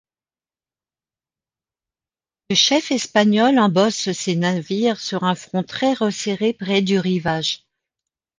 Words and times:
Le 2.49 2.55
chef 2.55 2.89
espagnol 2.91 3.59
embosse 3.59 4.11
ses 4.13 4.35
navires 4.35 4.99
sur 4.99 5.23
un 5.25 5.35
front 5.35 5.61
très 5.61 5.93
resserré 5.93 6.53
près 6.53 6.81
du 6.81 6.97
rivage. 6.97 7.67